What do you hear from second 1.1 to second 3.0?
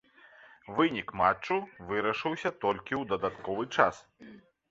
матчу вырашыўся толькі